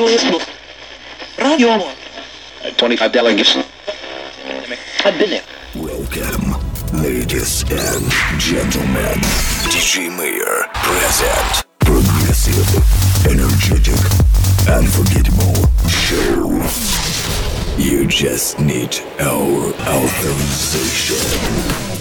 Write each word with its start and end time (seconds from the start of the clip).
journalism. 0.00 0.40
Radio. 1.38 1.92
25 2.76 3.12
delegates. 3.12 3.56
I've 5.04 5.18
been 5.18 5.30
there. 5.30 5.42
Welcome, 5.74 6.54
ladies 7.02 7.62
and 7.70 8.10
gentlemen. 8.40 9.18
DJ 9.68 10.08
Mayor 10.16 10.66
present. 10.72 11.64
Progressive, 11.80 12.68
energetic, 13.26 14.00
unforgettable 14.68 15.68
show. 15.88 16.62
You 17.76 18.06
just 18.06 18.58
need 18.58 18.98
our 19.20 19.72
authorization. 19.86 21.99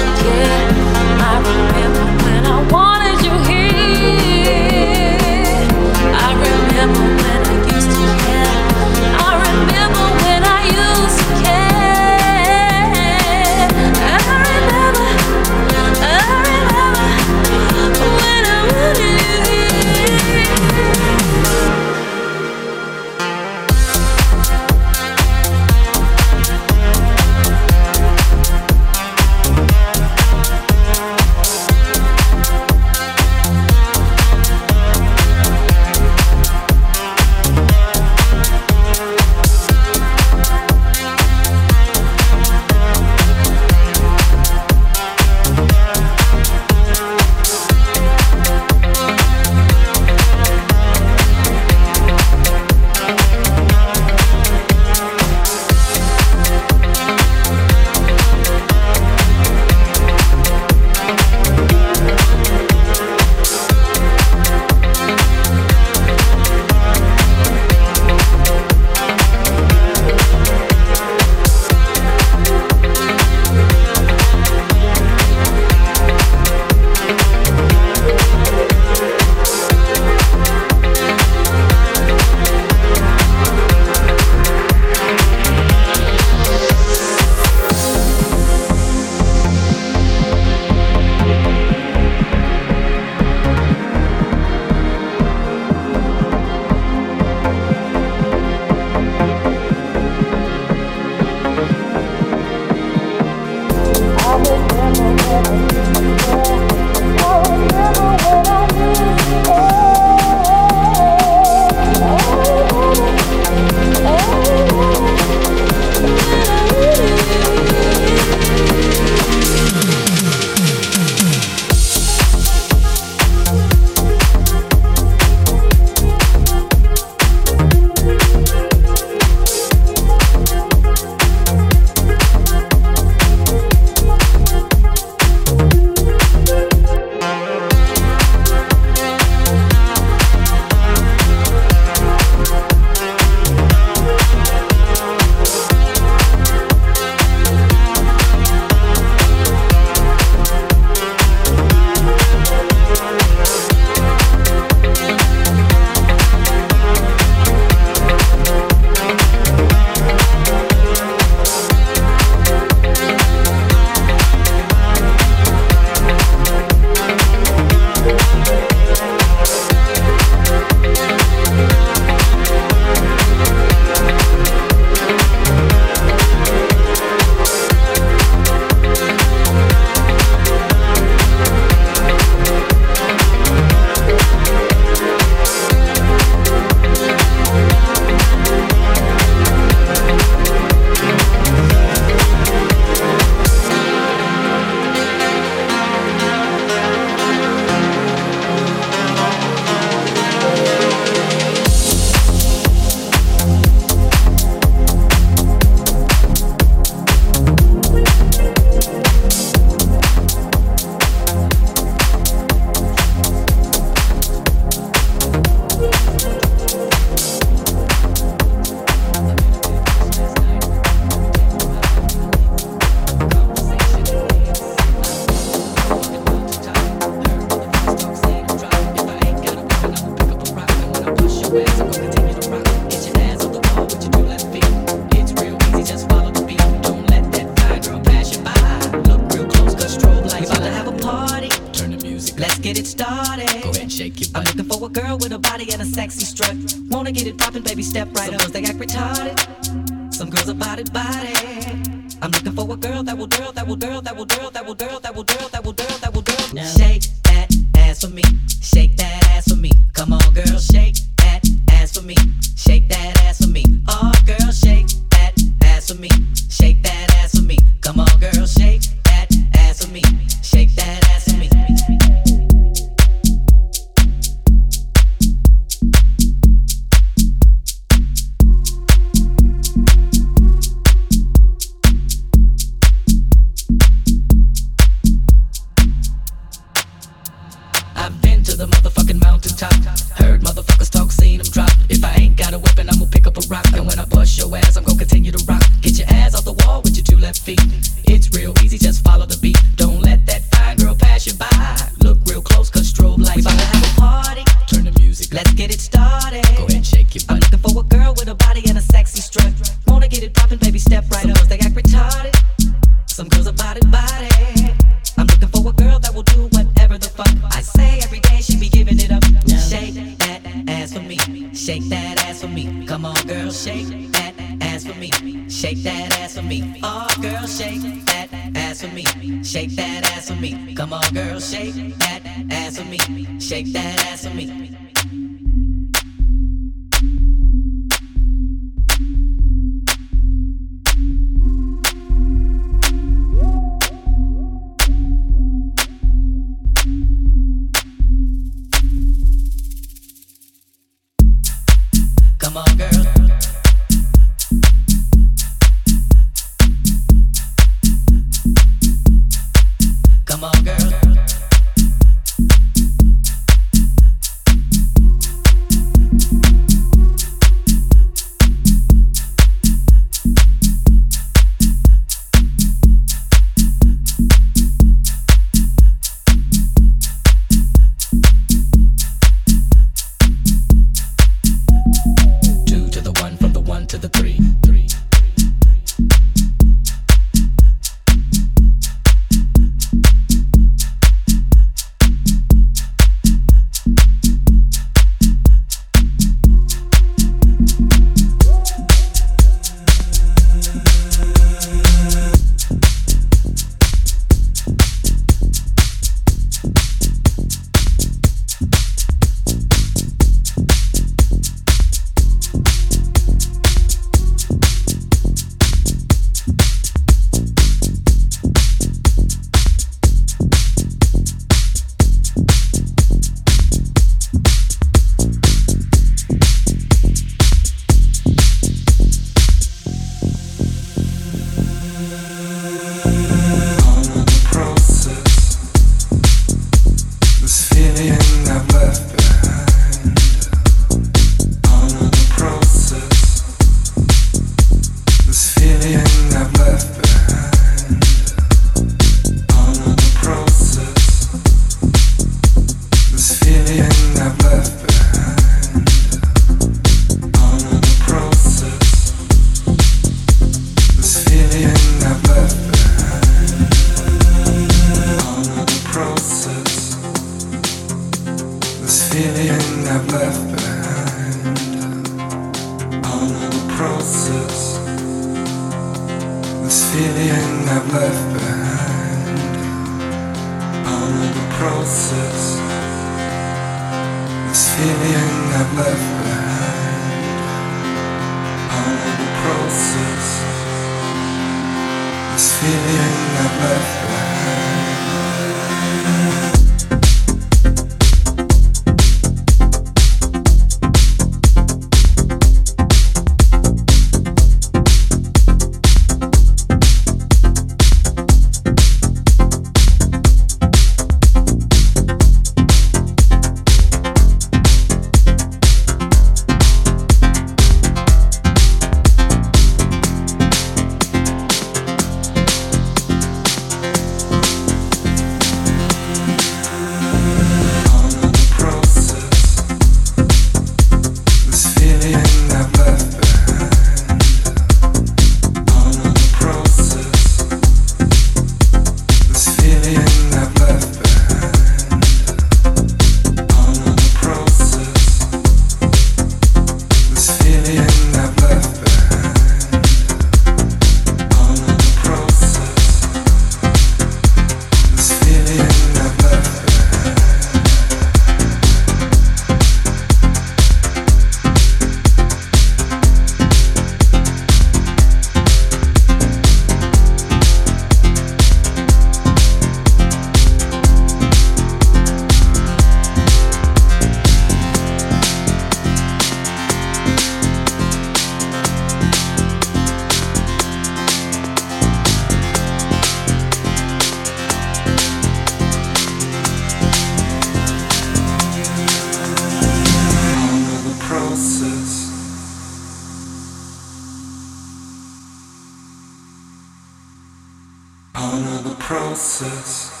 Part 598.13 598.33
of 598.33 598.63
the 598.65 598.75
process. 598.75 600.00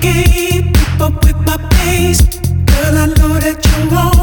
Keep 0.00 1.00
up 1.00 1.24
with 1.24 1.36
my 1.46 1.56
pace. 1.70 2.20
Girl, 2.20 2.96
I 2.98 3.06
know 3.06 3.38
that 3.40 3.58
you 3.64 3.90
want. 3.94 4.17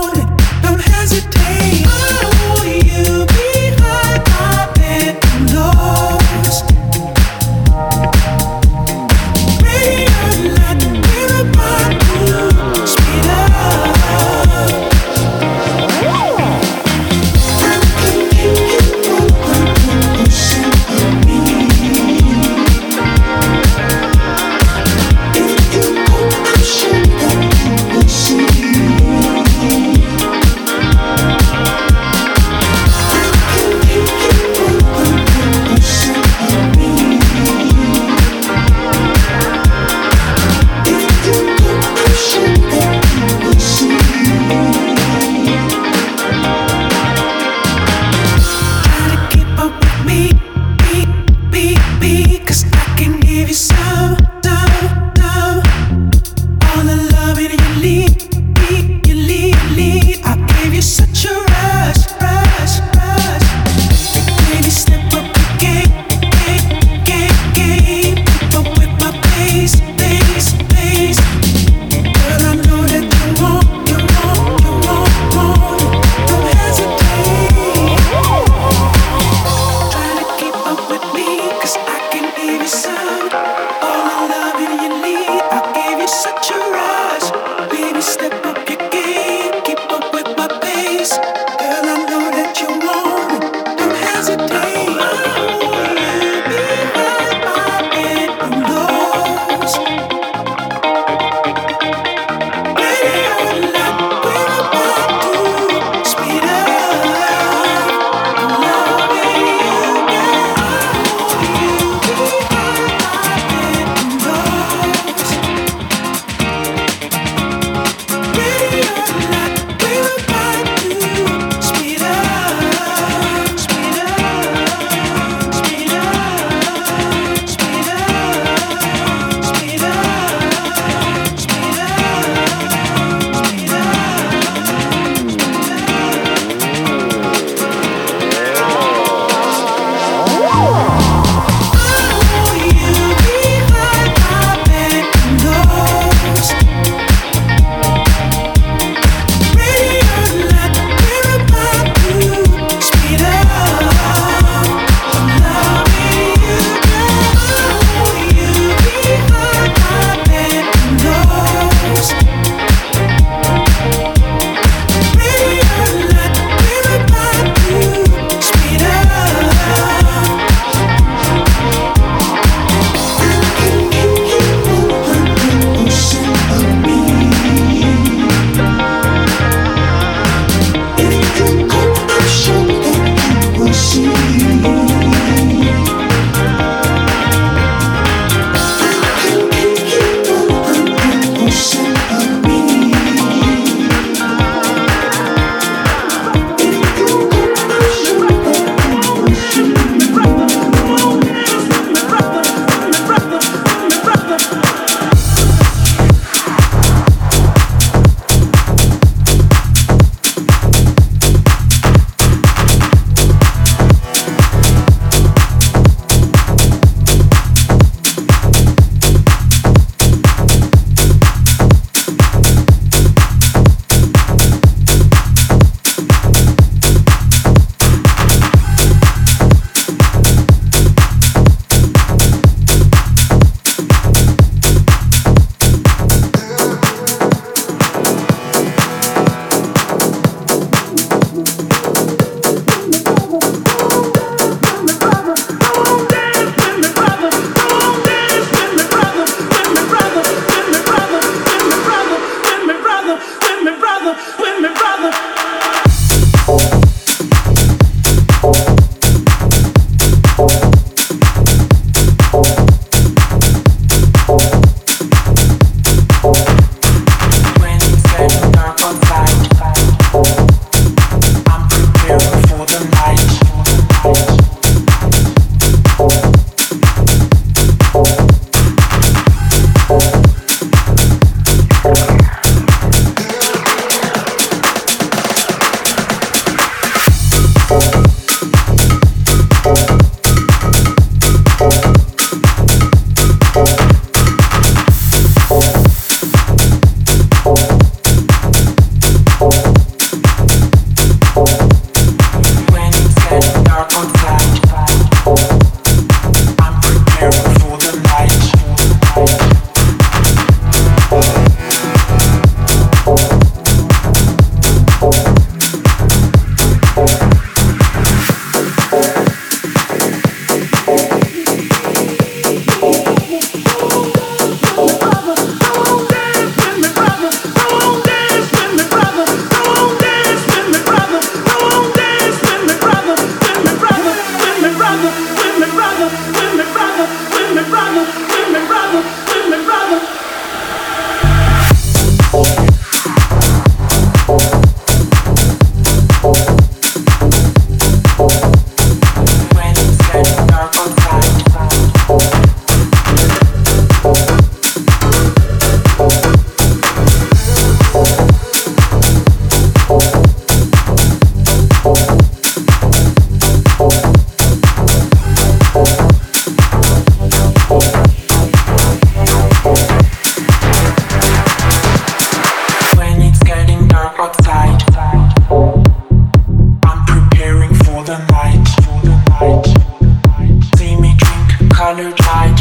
kind 381.86 382.00
of 382.00 382.16
tight. 382.16 382.55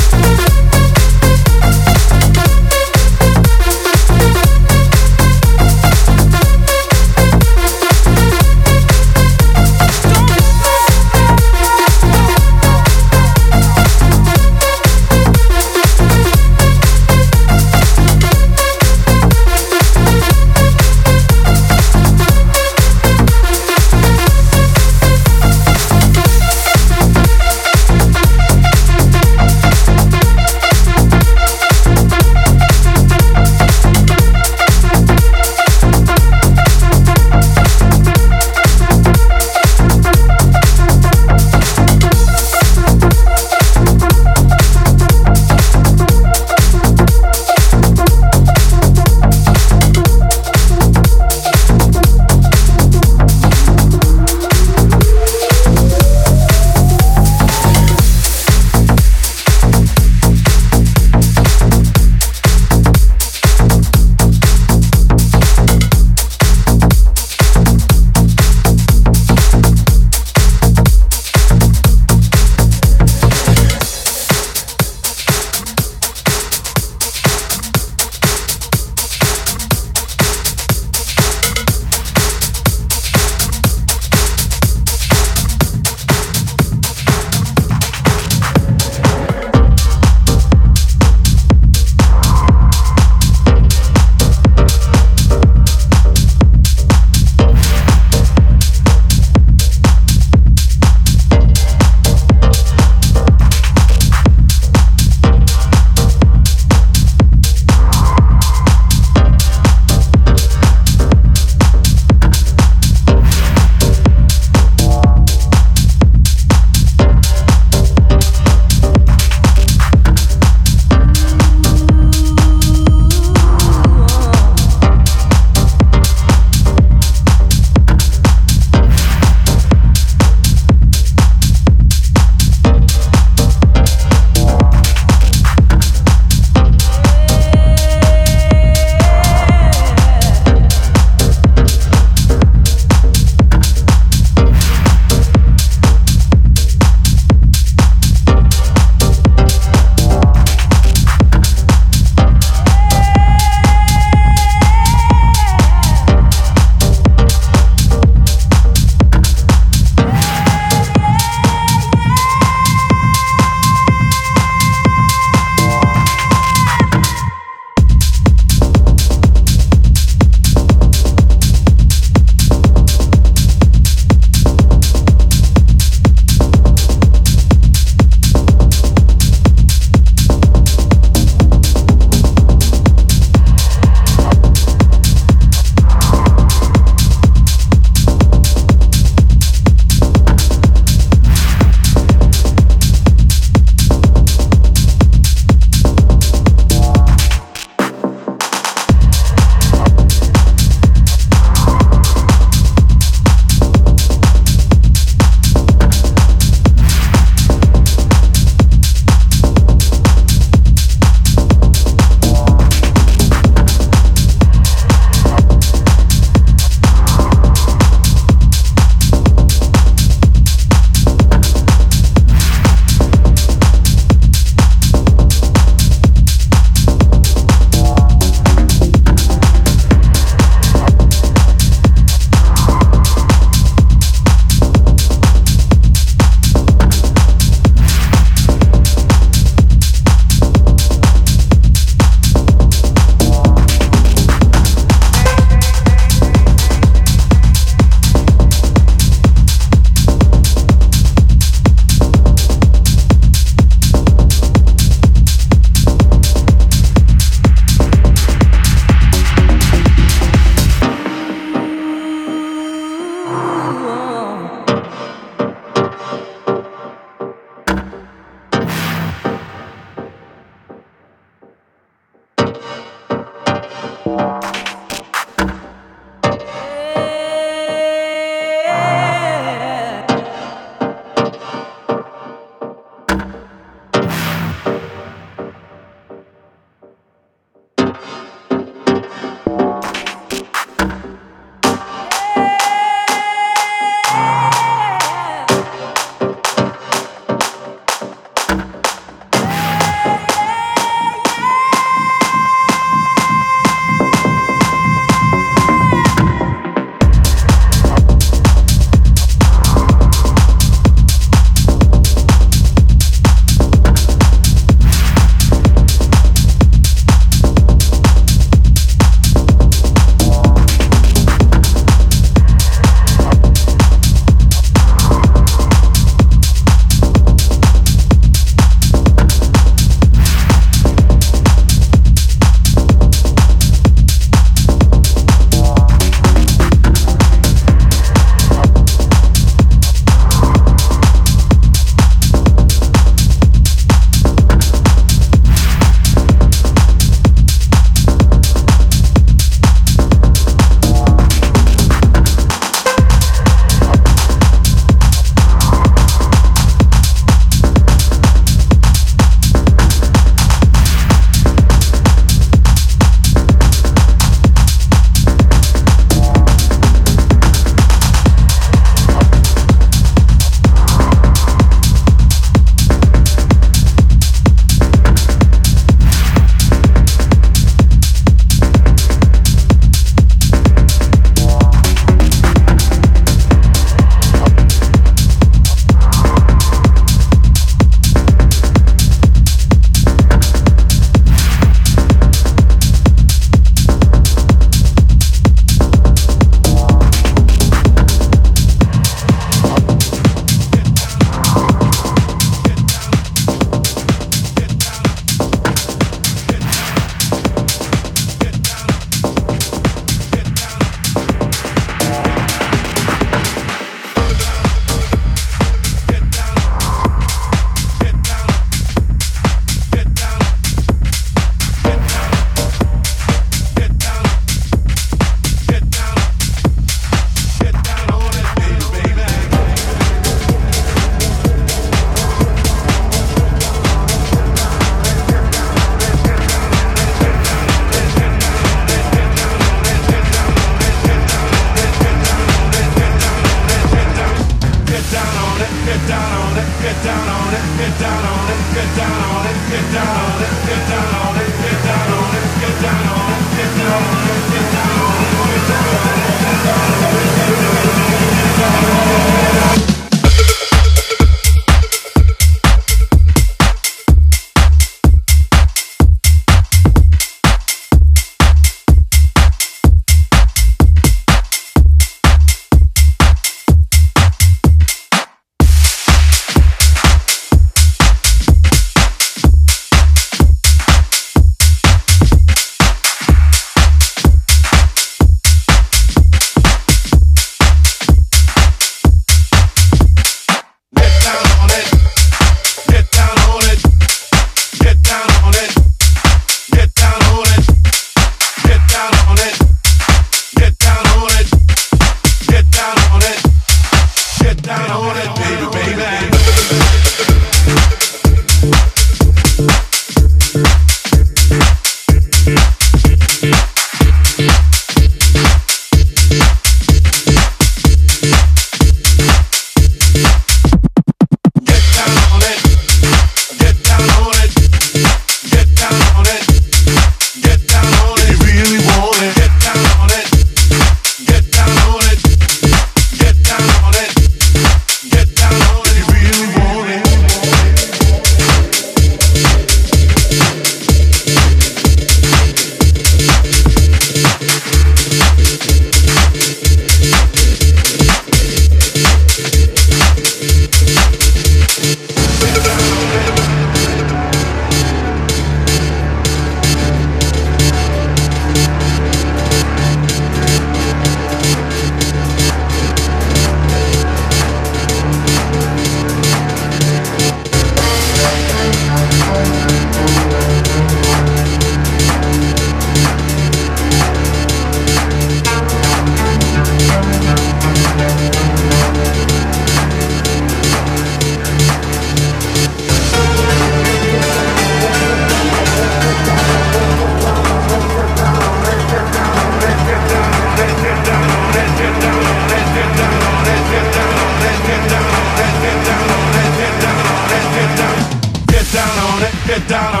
down 598.73 598.97
on 598.99 599.23
it, 599.23 599.33
get 599.47 599.67
down 599.67 599.93
on 599.95 599.99
it. 599.99 600.00